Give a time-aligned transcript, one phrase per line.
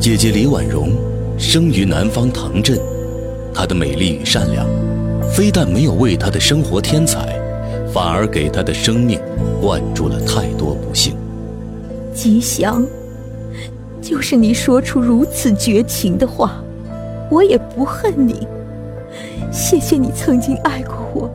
[0.00, 0.88] 姐姐李婉容
[1.38, 2.80] 生于南方唐镇，
[3.52, 4.66] 她的美丽与善良，
[5.30, 7.38] 非但没有为她的生活添彩，
[7.92, 9.20] 反而给她的生命
[9.60, 11.14] 灌注了太多不幸。
[12.14, 12.82] 吉祥，
[14.00, 16.64] 就是你说出如此绝情的话，
[17.30, 18.48] 我也不恨你。
[19.52, 21.30] 谢谢你曾经爱过我，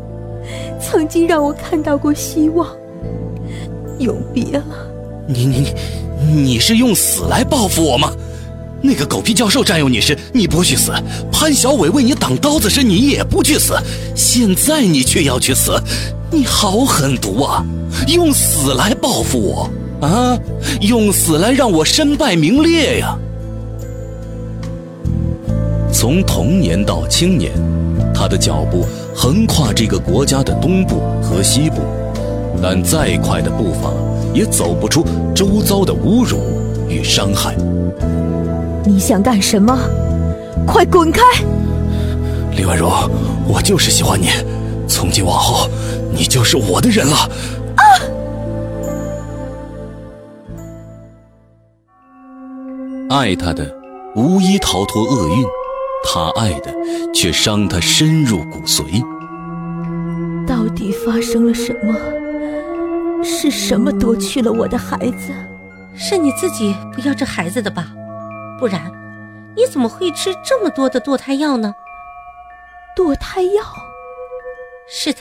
[0.82, 2.68] 曾经让我看到过希望。
[4.00, 4.66] 永别了。
[5.28, 5.68] 你你
[6.20, 8.12] 你，你是用死来报复我吗？
[8.86, 10.92] 那个狗屁教授占有你时，你不去死；
[11.32, 13.74] 潘小伟为你挡刀子时，你也不去死。
[14.16, 15.72] 现在你却要去死，
[16.32, 17.66] 你好狠毒啊！
[18.08, 19.70] 用死来报复我
[20.06, 20.38] 啊！
[20.82, 23.18] 用死来让我身败名裂呀！
[25.92, 27.52] 从童年到青年，
[28.14, 31.82] 他的脚步横跨这个国家的东部和西部，
[32.62, 33.92] 但再快的步伐
[34.34, 36.38] 也走不出周遭的侮辱
[36.90, 37.56] 与伤害。
[38.86, 39.78] 你想干什么？
[40.68, 41.22] 快滚开！
[42.56, 42.90] 李婉柔，
[43.48, 44.30] 我就是喜欢你，
[44.88, 45.68] 从今往后，
[46.14, 47.16] 你就是我的人了。
[47.76, 47.84] 啊！
[53.10, 53.76] 爱他的
[54.16, 55.44] 无一逃脱厄运，
[56.04, 56.72] 他爱的
[57.14, 59.04] 却伤他深入骨髓。
[60.46, 61.96] 到底发生了什么？
[63.24, 65.34] 是什么夺去了我的孩子？
[65.96, 67.88] 是你自己不要这孩子的吧？
[68.60, 68.92] 不然，
[69.56, 71.74] 你怎么会吃这么多的堕胎药呢？
[72.96, 73.64] 堕胎药？
[74.88, 75.20] 是的，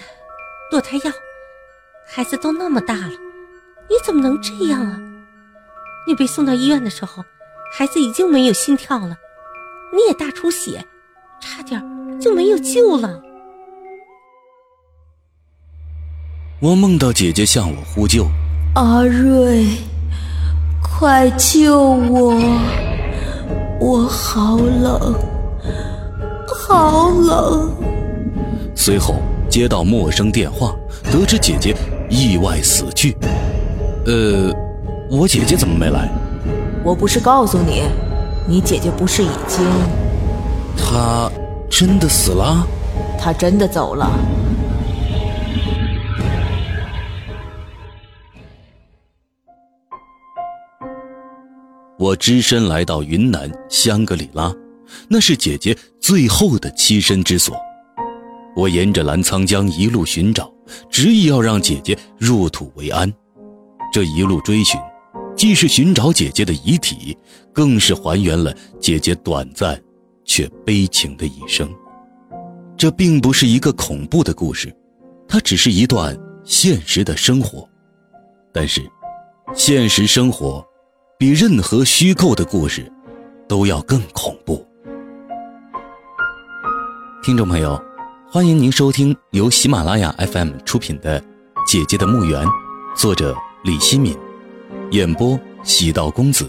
[0.71, 1.13] 堕胎药。
[2.07, 3.11] 孩子都那么大了，
[3.89, 5.01] 你怎么能这样啊？
[6.07, 7.25] 你被送到医院的时候，
[7.73, 9.17] 孩子已经没有心跳了，
[9.93, 10.85] 你也大出血，
[11.41, 11.83] 差点
[12.21, 13.21] 就没有救了。
[16.61, 18.27] 我梦到姐姐向我呼救
[18.77, 19.67] ：“阿瑞，
[20.83, 22.39] 快救我！”
[23.81, 25.15] 我好冷，
[26.47, 27.71] 好冷。
[28.75, 29.17] 随后
[29.49, 30.75] 接到陌生电话，
[31.11, 31.75] 得知姐姐
[32.09, 33.17] 意外死去。
[34.07, 34.53] 呃，
[35.11, 36.09] 我姐姐怎么没来？
[36.85, 37.83] 我不是告诉你，
[38.47, 39.65] 你姐姐不是已经……
[40.77, 41.31] 她
[41.69, 42.67] 真的死了？
[43.19, 44.09] 她真的走了。
[52.05, 54.55] 我只身来到云南香格里拉，
[55.09, 57.57] 那是姐姐最后的栖身之所。
[58.55, 60.53] 我沿着澜沧江一路寻找，
[60.91, 63.11] 执意要让姐姐入土为安。
[63.91, 64.79] 这一路追寻，
[65.35, 67.17] 既是寻找姐姐的遗体，
[67.55, 69.83] 更是还原了姐姐短暂
[70.27, 71.67] 却悲情的一生。
[72.77, 74.71] 这并不是一个恐怖的故事，
[75.27, 76.15] 它只是一段
[76.45, 77.67] 现实的生活。
[78.53, 78.83] 但是，
[79.55, 80.63] 现实生活。
[81.25, 82.93] 比任何虚构的故事
[83.49, 84.63] 都要更恐怖。
[87.23, 87.83] 听众朋友，
[88.29, 91.19] 欢迎您收听由喜马拉雅 FM 出品的
[91.67, 92.47] 《姐姐的墓园》，
[92.95, 94.15] 作者李希敏，
[94.91, 96.47] 演播喜道公子。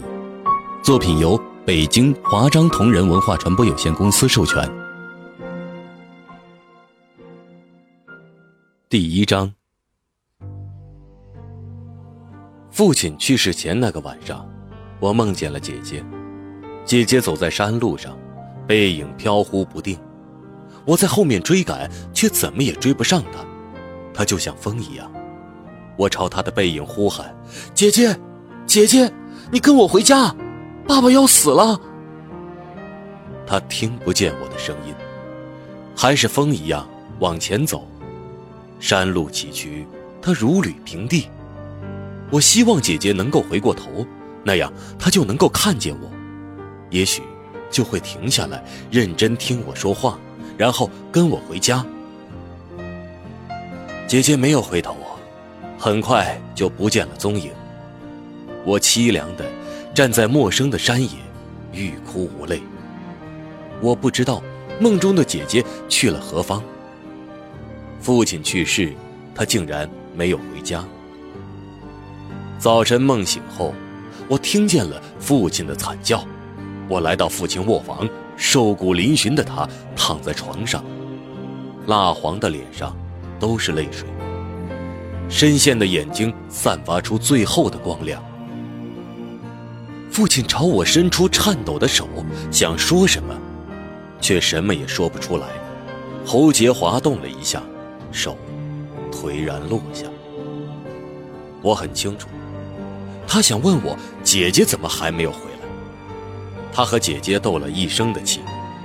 [0.82, 4.70] 作品由北京华章同仁文化传播有限公司授权。
[8.90, 9.54] 第一章，
[12.70, 14.46] 父亲去世前那个晚上。
[14.98, 16.04] 我梦见了姐姐，
[16.84, 18.16] 姐姐走在山路上，
[18.66, 19.98] 背影飘忽不定。
[20.84, 23.44] 我在后面追赶，却怎么也追不上她。
[24.14, 25.10] 她就像风一样。
[25.96, 27.34] 我朝她的背影呼喊
[27.74, 28.18] ：“姐姐，
[28.66, 29.12] 姐姐，
[29.50, 30.34] 你跟我回家，
[30.86, 31.78] 爸爸要死了。”
[33.46, 34.94] 她听不见我的声音，
[35.94, 37.86] 还是风一样往前走。
[38.80, 39.84] 山路崎岖，
[40.22, 41.28] 她如履平地。
[42.30, 44.06] 我希望姐姐能够回过头。
[44.46, 46.08] 那样，他就能够看见我，
[46.88, 47.20] 也许
[47.68, 48.62] 就会停下来，
[48.92, 50.16] 认真听我说话，
[50.56, 51.84] 然后跟我回家。
[54.06, 54.96] 姐姐没有回头，
[55.76, 57.50] 很快就不见了踪影。
[58.64, 59.44] 我凄凉的
[59.92, 61.08] 站在陌生的山野，
[61.72, 62.62] 欲哭无泪。
[63.80, 64.40] 我不知道
[64.78, 66.62] 梦中的姐姐去了何方。
[68.00, 68.92] 父亲去世，
[69.34, 70.84] 他竟然没有回家。
[72.60, 73.74] 早晨梦醒后。
[74.28, 76.24] 我听见了父亲的惨叫，
[76.88, 80.84] 我来到父亲卧房，瘦骨嶙峋的他躺在床上，
[81.86, 82.96] 蜡黄的脸上
[83.38, 84.08] 都是泪水，
[85.28, 88.20] 深陷的眼睛散发出最后的光亮。
[90.10, 92.08] 父亲朝我伸出颤抖的手，
[92.50, 93.32] 想说什么，
[94.20, 95.46] 却什么也说不出来，
[96.24, 97.62] 喉结滑动了一下，
[98.10, 98.36] 手
[99.12, 100.06] 颓然落下。
[101.62, 102.28] 我很清楚。
[103.26, 105.68] 他想问我姐姐怎么还没有回来？
[106.72, 108.40] 他和姐姐斗了一生的气，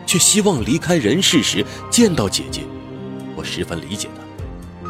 [0.06, 2.62] 却希望离开人世时见到姐姐，
[3.36, 4.90] 我十分理解他。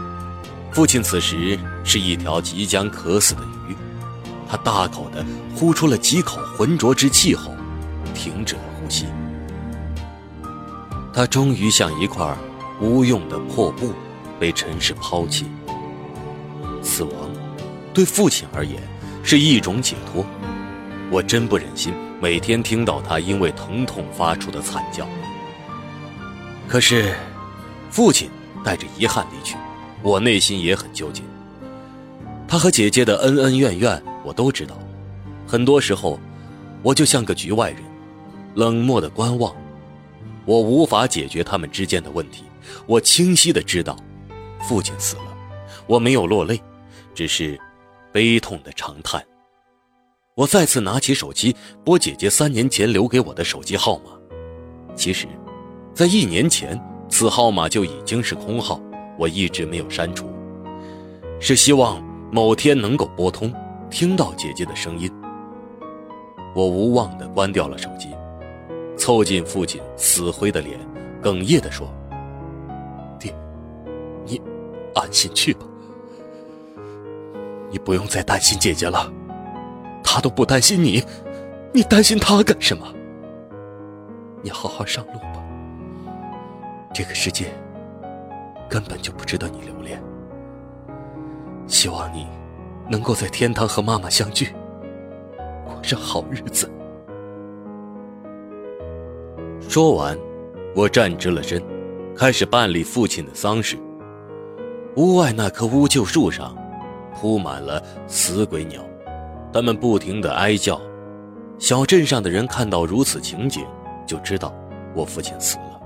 [0.72, 3.76] 父亲此时是一条即将渴死的鱼，
[4.48, 5.26] 他大口的
[5.56, 7.52] 呼出了几口浑浊之气后，
[8.14, 9.06] 停止了呼吸。
[11.14, 12.34] 他终于像一块
[12.80, 13.92] 无用的破布，
[14.40, 15.46] 被尘世抛弃。
[16.82, 17.14] 死亡，
[17.94, 18.82] 对父亲而言
[19.24, 20.26] 是一种解脱。
[21.10, 25.08] 我真不忍心每天听到他因为疼痛发出的惨叫。
[26.68, 27.14] 可是，
[27.90, 28.30] 父亲
[28.64, 29.58] 带着遗憾离去，
[30.02, 31.22] 我内心也很纠结。
[32.48, 34.78] 他和姐姐的恩恩怨怨我都知道，
[35.46, 36.20] 很多时候，
[36.82, 37.80] 我就像个局外人，
[38.56, 39.54] 冷漠的观望。
[40.46, 42.44] 我无法解决他们之间的问题。
[42.86, 43.98] 我清晰的知道，
[44.62, 45.38] 父亲死了，
[45.88, 46.62] 我没有落泪。
[47.14, 47.60] 只是
[48.12, 49.24] 悲痛的长叹。
[50.36, 54.12] 我再次拿起手机拨姐姐三年前留给我的手机号码。
[54.96, 55.28] 其实，
[55.94, 56.80] 在一年前，
[57.10, 58.80] 此号码就已经是空号，
[59.18, 60.30] 我一直没有删除，
[61.40, 63.54] 是希望某天能够拨通，
[63.90, 65.12] 听到姐姐的声音。
[66.54, 68.10] 我无望地关掉了手机，
[68.98, 70.78] 凑近父亲死灰的脸，
[71.22, 71.88] 哽咽地说
[73.20, 73.34] ：“爹，
[74.26, 74.42] 你
[74.94, 75.66] 安心去吧。”
[77.72, 79.10] 你不用再担心姐姐了，
[80.04, 81.02] 她都不担心你，
[81.74, 82.86] 你担心她干什么？
[84.42, 85.42] 你好好上路吧，
[86.94, 87.46] 这个世界
[88.68, 90.04] 根本就不值得你留恋。
[91.66, 92.28] 希望你
[92.90, 94.54] 能够在天堂和妈妈相聚，
[95.64, 96.70] 过上好日子。
[99.62, 100.18] 说完，
[100.76, 101.64] 我站直了身，
[102.14, 103.78] 开始办理父亲的丧事。
[104.98, 106.54] 屋外那棵乌桕树上。
[107.22, 108.82] 铺满了死鬼鸟，
[109.54, 110.82] 它们不停地哀叫。
[111.60, 113.64] 小镇上的人看到如此情景，
[114.08, 114.52] 就知道
[114.96, 115.80] 我父亲死了。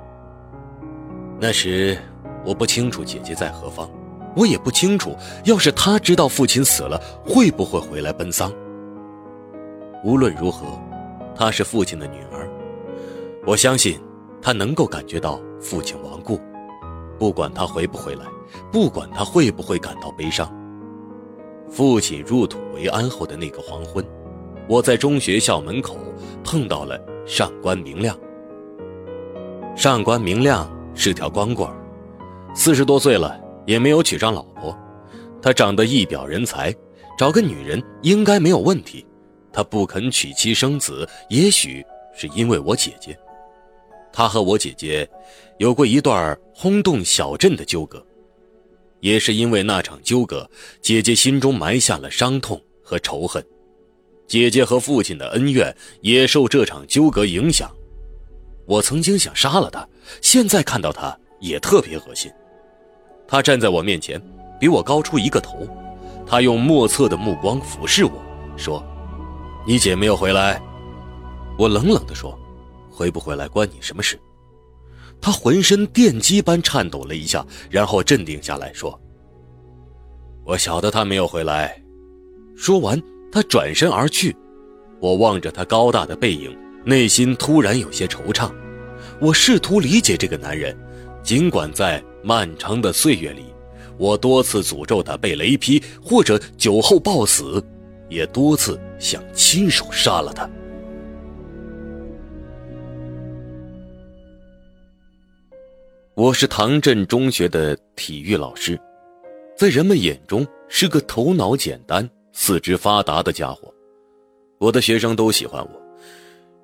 [1.38, 1.98] 那时
[2.46, 3.90] 我不清楚姐姐在何方，
[4.34, 8.50] 我也不清楚，要是她知道父亲死了，会不会回来奔丧。
[10.06, 10.66] 无论如何，
[11.36, 12.50] 她是父亲的女儿，
[13.46, 14.00] 我相信
[14.42, 16.40] 她能够感觉到父亲亡故。
[17.20, 18.24] 不管她回不回来，
[18.72, 20.50] 不管她会不会感到悲伤。
[21.70, 24.06] 父亲入土为安后的那个黄昏，
[24.68, 25.98] 我在中学校门口
[26.44, 28.18] 碰到了上官明亮。
[29.76, 31.70] 上官明亮是条光棍，
[32.54, 34.78] 四十多岁了也没有娶上老婆。
[35.42, 36.74] 他长得一表人才，
[37.18, 39.06] 找个女人应该没有问题。
[39.52, 43.18] 他不肯娶妻生子，也许是因为我姐姐。
[44.14, 45.08] 他和我姐姐
[45.58, 48.02] 有过一段轰动小镇的纠葛。
[49.00, 50.50] 也是因为那场纠葛，
[50.82, 53.46] 姐姐心中埋下了伤痛和仇恨。
[54.28, 57.70] 姐姐和父亲的恩怨也受这场纠葛影响。
[58.66, 59.88] 我曾经想杀了他，
[60.22, 62.32] 现在看到他也特别恶心。
[63.28, 64.20] 他站在我面前，
[64.60, 65.68] 比我高出一个头。
[66.26, 68.12] 他用莫测的目光俯视我
[68.58, 68.84] 说
[69.68, 70.60] ：“你姐没有回来。”
[71.58, 72.36] 我冷冷地说
[72.90, 74.20] ：“回不回来关你什么事？”
[75.26, 79.02] 他浑身电击般颤抖了一下，然后镇定下来说
[80.46, 81.82] ：“我晓得他没有回来。”
[82.56, 83.02] 说完，
[83.32, 84.36] 他转身而去。
[85.02, 86.56] 我望着他高大的背影，
[86.86, 88.52] 内心突然有些惆怅。
[89.20, 90.78] 我试图理解这个男人，
[91.24, 93.46] 尽管在漫长的岁月里，
[93.98, 97.60] 我多次诅咒他被雷劈或者酒后暴死，
[98.10, 100.48] 也多次想亲手杀了他。
[106.16, 108.80] 我是唐镇中学的体育老师，
[109.58, 113.70] 在人们眼中是个头脑简单、四肢发达的家伙。
[114.58, 115.82] 我的学生都喜欢我，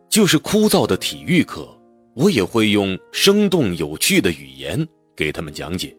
[0.08, 1.68] 就是枯燥的体育课，
[2.16, 5.94] 我也会用生动有趣的语言给他们讲解。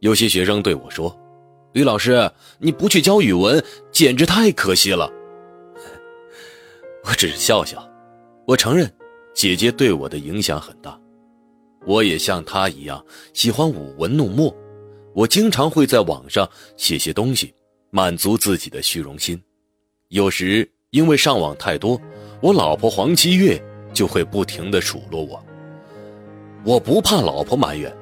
[0.00, 1.16] 有些学生对我说
[1.72, 5.08] ：“吕老师，你不去教语文，简直太可惜了。”
[7.06, 7.88] 我只是笑笑。
[8.44, 8.92] 我承认，
[9.32, 11.00] 姐姐对我的影响很大。
[11.86, 14.54] 我也像他一样喜欢舞文弄墨，
[15.14, 17.52] 我经常会在网上写些东西，
[17.90, 19.40] 满足自己的虚荣心。
[20.08, 22.00] 有时因为上网太多，
[22.40, 23.62] 我老婆黄七月
[23.92, 25.44] 就会不停地数落我。
[26.64, 27.94] 我不怕老婆埋怨，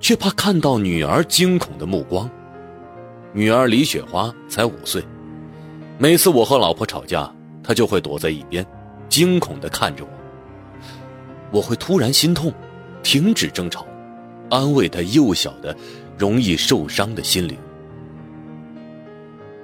[0.00, 2.30] 却怕看到女儿惊恐的目光。
[3.32, 5.04] 女儿李雪花才五岁，
[5.98, 7.30] 每次我和老婆吵架，
[7.62, 8.64] 她就会躲在一边，
[9.10, 10.10] 惊恐地看着我。
[11.52, 12.50] 我会突然心痛。
[13.06, 13.86] 停止争吵，
[14.50, 15.74] 安慰他幼小的、
[16.18, 17.56] 容易受伤的心灵。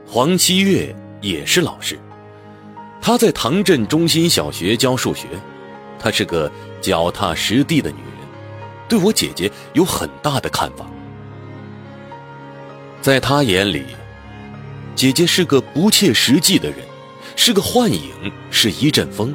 [0.06, 1.98] 黄七月也是老师，
[3.00, 5.26] 她在唐镇中心小学教数学，
[5.98, 6.48] 她是个
[6.80, 8.28] 脚踏实地的女人，
[8.88, 10.86] 对我姐姐有很大的看法。
[13.00, 13.86] 在她眼里，
[14.94, 16.78] 姐姐是个不切实际的人，
[17.34, 18.12] 是个幻影，
[18.52, 19.34] 是一阵风。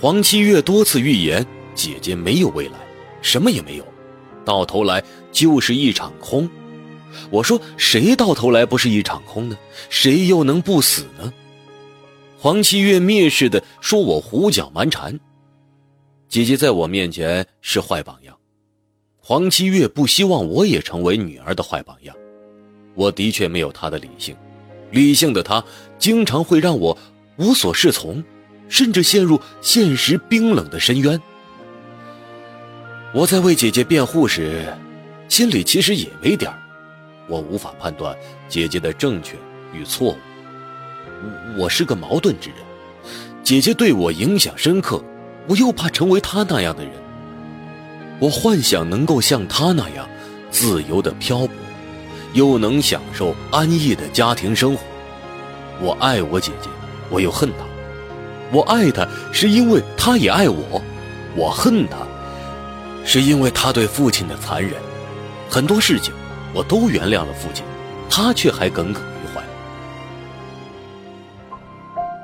[0.00, 2.74] 黄七月多次预言姐姐没有未来，
[3.22, 3.84] 什么也没有，
[4.44, 6.48] 到头来就是一场空。
[7.30, 9.58] 我说谁到头来不是一场空呢？
[9.88, 11.32] 谁又能不死呢？
[12.38, 15.18] 黄七月蔑视的说：“我胡搅蛮缠。”
[16.28, 18.36] 姐姐在我面前是坏榜样，
[19.18, 22.16] 黄七月不希望我也成为女儿的坏榜样。
[22.94, 24.36] 我的确没有她的理性，
[24.92, 25.62] 理性的她
[25.98, 26.96] 经常会让我
[27.36, 28.22] 无所适从，
[28.68, 31.20] 甚至陷入现实冰冷的深渊。
[33.12, 34.72] 我在为姐姐辩护时，
[35.28, 36.56] 心里其实也没点儿。
[37.26, 38.16] 我无法判断
[38.48, 39.36] 姐姐的正确
[39.72, 40.16] 与错误，
[41.58, 42.58] 我是个矛盾之人。
[43.42, 45.02] 姐姐对我影响深刻，
[45.48, 46.92] 我又怕成为她那样的人。
[48.20, 50.08] 我幻想能够像她那样
[50.52, 51.50] 自由的漂泊，
[52.32, 54.84] 又能享受安逸的家庭生活。
[55.80, 56.68] 我爱我姐姐，
[57.10, 57.64] 我又恨她。
[58.52, 60.80] 我爱她是因为她也爱我，
[61.34, 61.96] 我恨她
[63.04, 64.74] 是因为他对父亲的残忍。
[65.48, 66.12] 很多事情。
[66.52, 67.64] 我都原谅了父亲，
[68.08, 69.40] 他却还耿耿于怀。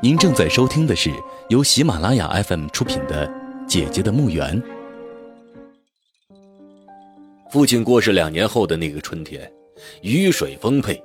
[0.02, 1.12] 您正在收听的是
[1.48, 3.28] 由喜马拉雅 FM 出品的
[3.68, 4.60] 《姐姐的墓园》。
[7.52, 9.48] 父亲过世两年后的那个春天，
[10.02, 11.00] 雨水丰沛，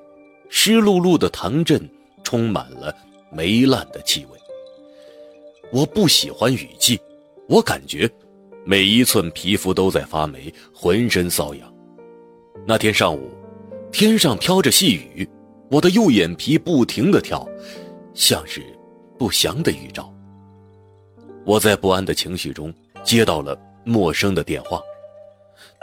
[0.49, 1.87] 湿漉漉的唐镇
[2.23, 2.91] 充满了
[3.31, 4.39] 霉烂的气味。
[5.71, 6.99] 我不喜欢雨季，
[7.47, 8.09] 我感觉
[8.63, 11.73] 每一寸皮肤都在发霉，浑身瘙痒。
[12.65, 13.31] 那天上午，
[13.91, 15.27] 天上飘着细雨，
[15.69, 17.47] 我的右眼皮不停地跳，
[18.13, 18.61] 像是
[19.17, 20.13] 不祥的预兆。
[21.43, 22.71] 我在不安的情绪中
[23.03, 24.79] 接到了陌生的电话，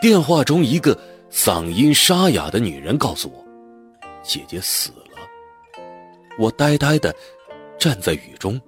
[0.01, 0.97] 电话中一个
[1.33, 3.45] 嗓音沙哑的女人告诉我，
[4.23, 5.83] 姐姐死了。
[6.39, 7.13] 我呆呆地
[7.77, 8.61] 站在雨中，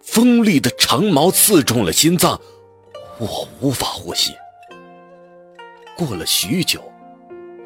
[0.00, 2.40] 锋利的长矛刺中了心脏，
[3.18, 4.34] 我无法呼吸。
[5.96, 6.82] 过了许久。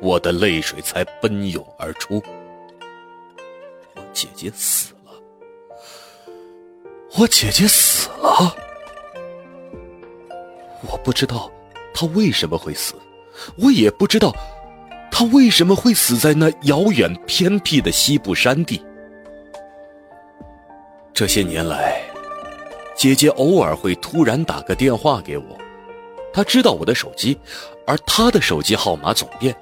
[0.03, 2.23] 我的泪水才奔涌而出。
[3.95, 5.13] 我姐姐死了，
[7.19, 8.57] 我姐姐死了。
[10.91, 11.53] 我不知道
[11.93, 12.95] 她为什么会死，
[13.59, 14.35] 我也不知道
[15.13, 18.83] 她为什么会死在那遥远偏僻的西部山地。
[21.13, 22.01] 这些年来，
[23.01, 25.45] 姐姐偶尔会突然打个电话给我，
[26.35, 27.35] 她知道我的手机，
[27.87, 29.57] 而她的手机号码总变。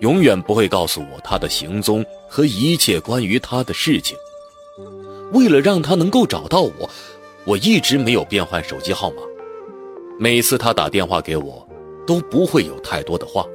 [0.00, 4.16] 永远不会告诉我她的行踪和一切关于她的事情。
[5.32, 6.90] 为了让她能够找到我，
[7.44, 9.18] 我一直没有变换手机号码。
[10.18, 11.64] 每次她打电话给我，
[12.04, 13.46] 都不会有太多的话。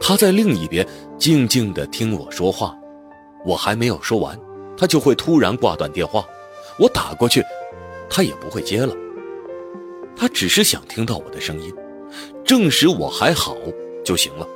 [0.00, 0.86] 她在另一边
[1.18, 2.78] 静静地听我说话，
[3.44, 4.38] 我还没有说完，
[4.76, 6.24] 她就会突然挂断电话。
[6.78, 7.42] 我打过去，
[8.10, 8.94] 他也不会接了。
[10.16, 11.72] 他只是想听到我的声音，
[12.44, 13.56] 证实我还好
[14.04, 14.46] 就行了。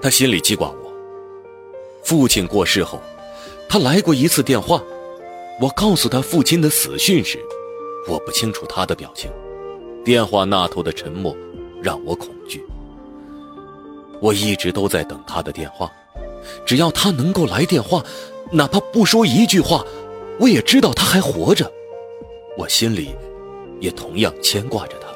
[0.00, 0.90] 他心里记挂我。
[2.02, 3.02] 父亲过世后，
[3.68, 4.82] 他来过一次电话。
[5.60, 7.38] 我告诉他父亲的死讯时，
[8.08, 9.30] 我不清楚他的表情。
[10.02, 11.36] 电话那头的沉默
[11.82, 12.64] 让我恐惧。
[14.22, 15.90] 我一直都在等他的电话，
[16.64, 18.02] 只要他能够来电话，
[18.50, 19.84] 哪怕不说一句话，
[20.38, 21.70] 我也知道他还活着。
[22.56, 23.14] 我心里
[23.80, 25.08] 也同样牵挂着他。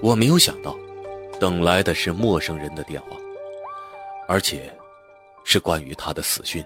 [0.00, 0.76] 我没有想到。
[1.38, 3.08] 等来的是陌生人的电话，
[4.26, 4.74] 而且
[5.44, 6.64] 是关于他的死讯。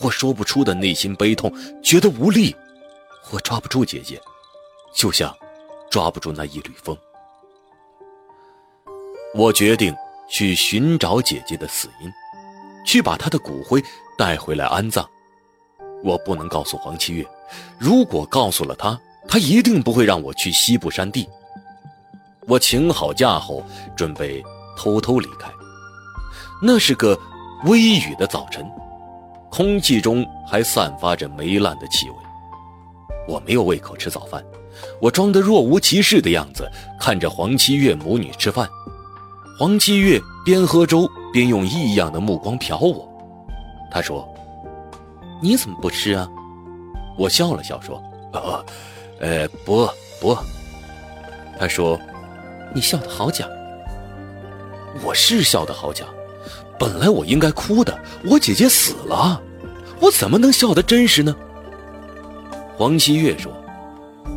[0.00, 1.50] 我说不出的内心悲痛，
[1.82, 2.54] 觉得无力。
[3.30, 4.20] 我抓不住姐姐，
[4.94, 5.34] 就像
[5.90, 6.94] 抓不住那一缕风。
[9.34, 9.96] 我决定
[10.28, 12.12] 去寻找姐姐的死因，
[12.84, 13.82] 去把她的骨灰
[14.18, 15.08] 带回来安葬。
[16.04, 17.26] 我不能告诉黄七月，
[17.78, 21.28] 如果告诉了他，他一定不会让我去西部山地。
[22.48, 23.62] 我请好假后，
[23.96, 24.42] 准备
[24.76, 25.50] 偷偷离开。
[26.60, 27.18] 那是个
[27.64, 28.68] 微雨的早晨，
[29.50, 32.16] 空气中还散发着霉烂的气味。
[33.28, 34.44] 我没有胃口吃早饭，
[35.00, 36.68] 我装得若无其事的样子，
[36.98, 38.68] 看着黄七月母女吃饭。
[39.58, 43.08] 黄七月边喝粥边用异样的目光瞟我，
[43.90, 44.28] 她说
[45.40, 46.28] ：“你怎么不吃啊？”
[47.16, 48.02] 我笑了笑说
[48.32, 48.64] ：“呃，
[49.20, 49.88] 呃，不
[50.20, 50.36] 不。”
[51.58, 51.98] 他说。
[52.74, 53.46] 你笑得好假，
[55.04, 56.06] 我是笑得好假。
[56.78, 59.42] 本来我应该哭的，我姐姐死了，
[60.00, 61.36] 我怎么能笑得真实呢？
[62.74, 63.52] 黄七月说：“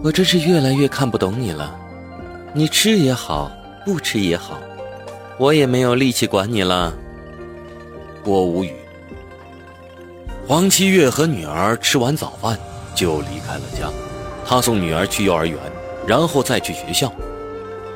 [0.04, 1.74] 我真是越来越看不懂你了。
[2.52, 3.50] 你吃也好，
[3.86, 4.60] 不吃也好，
[5.40, 6.94] 我也没有力气管你了。”
[8.26, 8.76] 我无语。
[10.48, 12.56] 黄七月和女儿吃完早饭
[12.94, 13.90] 就离开了家，
[14.46, 15.58] 他送女儿去幼儿园，
[16.06, 17.12] 然后再去学校。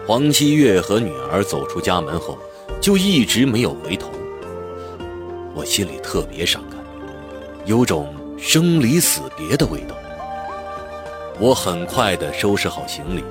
[0.08, 2.40] 黄七月和女儿走出家门后，
[2.82, 4.10] 就一直没有回头。
[5.54, 6.80] 我心里特别伤感，
[7.66, 9.96] 有种生离死别的味道。
[11.40, 13.24] 我很快地收拾好行李，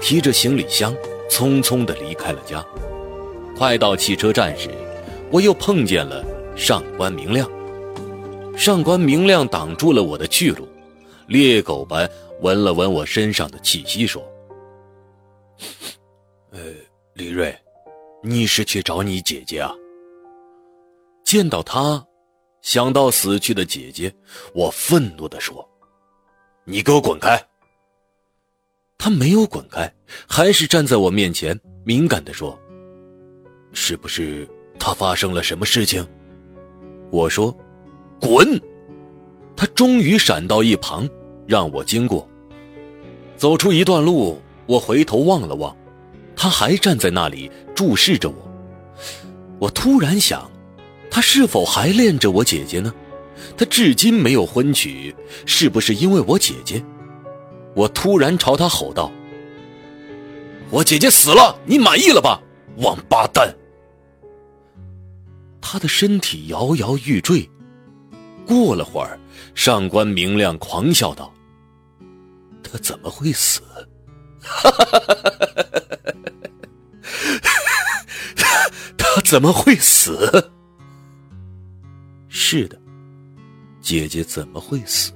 [0.00, 0.96] 提着行李箱，
[1.28, 2.64] 匆匆地离开了家。
[3.54, 4.70] 快到汽车站时，
[5.30, 6.24] 我又碰见了
[6.56, 7.46] 上官明亮。
[8.56, 10.68] 上官明亮挡住了我的去路，
[11.26, 12.08] 猎狗般
[12.40, 14.22] 闻了闻我身上的气息，说
[16.52, 16.60] ：“呃，
[17.14, 17.56] 李瑞，
[18.22, 19.74] 你是去找你姐姐啊？”
[21.24, 22.04] 见到他，
[22.60, 24.14] 想到死去的姐姐，
[24.54, 25.66] 我愤怒地说
[26.64, 27.42] ：“你给我滚开！”
[28.98, 29.92] 他没有滚开，
[30.28, 32.56] 还是站在我面前，敏感地说
[33.72, 34.46] ：“是不是
[34.78, 36.06] 他发生了什么事情？”
[37.10, 37.56] 我说
[38.22, 38.58] ：“滚！”
[39.54, 41.06] 他终于闪到一旁，
[41.46, 42.26] 让我经过。
[43.36, 45.76] 走出一段路，我回头望了望，
[46.34, 48.36] 他还站在那里注视着我。
[49.58, 50.50] 我突然想，
[51.10, 52.94] 他是否还恋着我姐姐呢？
[53.56, 55.14] 他至今没有婚娶，
[55.44, 56.82] 是不是因为我姐姐？
[57.74, 59.10] 我突然朝他吼道
[60.70, 62.40] ：“我姐姐死了，你满意了吧，
[62.78, 63.54] 王八蛋！”
[65.60, 67.48] 他的身体摇摇欲坠。
[68.46, 69.18] 过了会儿，
[69.54, 71.32] 上官明亮狂笑道
[72.62, 73.62] ：“他怎么会死？
[78.96, 80.50] 他怎么会死？
[82.28, 82.78] 是的，
[83.80, 85.12] 姐姐怎么会死？”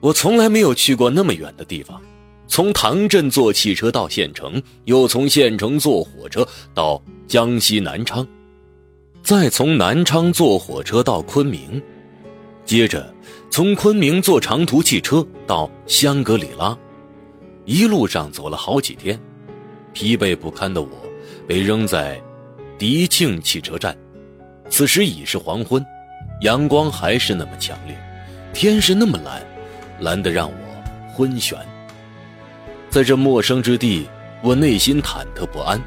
[0.00, 2.00] 我从来没有去过那么远的地方，
[2.46, 8.26] 从唐镇坐汽车到县城，又从县城坐火车到江西南昌，
[9.24, 11.82] 再从南昌坐火车到昆明，
[12.66, 13.10] 接着
[13.50, 16.76] 从昆明坐长途汽车到香格里拉，
[17.64, 19.18] 一路上走了好几天，
[19.94, 20.90] 疲惫不堪的我
[21.48, 22.20] 被扔在
[22.76, 23.96] 迪庆汽车站。
[24.68, 25.82] 此时已是黄昏，
[26.42, 27.96] 阳光还是那么强烈，
[28.52, 29.42] 天是那么蓝。
[30.00, 31.54] 蓝得让我昏眩。
[32.90, 34.06] 在这陌生之地，
[34.42, 35.80] 我内心忐忑不安，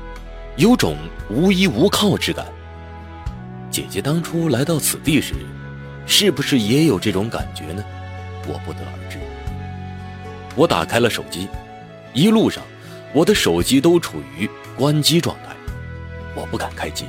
[0.56, 0.98] 有种
[1.30, 2.44] 无依无靠之感。
[3.78, 5.36] 姐姐当初来到此地时，
[6.08, 7.86] 是不是也有这种感觉呢？
[8.48, 9.20] 我不得而知。
[10.56, 11.48] 我打开了手机，
[12.12, 12.64] 一路上
[13.14, 15.56] 我的手机都处于关机状态，
[16.34, 17.06] 我不敢开机。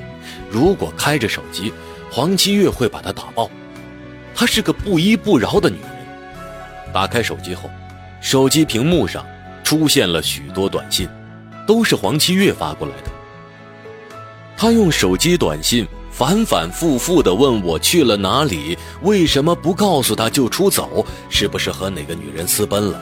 [0.50, 1.72] 如果开着手机，
[2.11, 3.50] 黄七月会把它打爆。
[4.35, 5.90] 她是个不依不饶的女人。
[6.92, 7.70] 打开手机后，
[8.20, 9.24] 手机屏幕上
[9.64, 11.09] 出现了许多短信，
[11.66, 13.11] 都是黄七月发过来的。
[14.54, 15.87] 他用手机短信
[16.18, 23.00] 反反复复地问我去了哪里，为什么不告诉他就出走，是不是和哪个女人私奔了？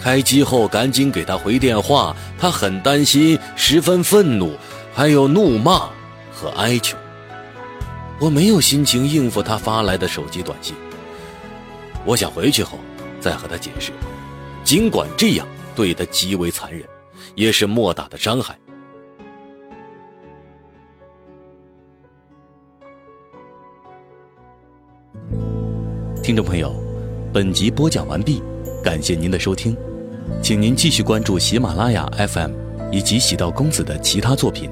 [0.00, 4.56] 开机后赶紧给他回电话，他很担心，十分愤怒，
[4.94, 5.88] 还有怒骂
[6.32, 6.96] 和哀求。
[8.20, 10.72] 我没有心情应付他发来的手机短信，
[12.04, 12.78] 我想回去后。
[13.18, 13.90] 再和他解释，
[14.62, 16.88] 尽管这样对他极为残忍，
[17.34, 18.56] 也是莫大的伤害。
[26.22, 26.70] 听众朋友，
[27.32, 28.42] 本集播讲完毕，
[28.84, 29.74] 感谢您的收听，
[30.42, 32.50] 请您继续关注喜马拉雅 FM
[32.92, 34.70] 以及喜道公子的其他作品。